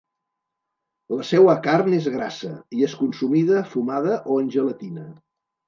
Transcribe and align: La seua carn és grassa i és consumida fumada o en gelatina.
La 1.15 1.25
seua 1.31 1.55
carn 1.67 1.93
és 1.99 2.09
grassa 2.15 2.51
i 2.79 2.83
és 2.89 2.97
consumida 3.03 3.63
fumada 3.77 4.19
o 4.39 4.43
en 4.43 4.53
gelatina. 4.59 5.09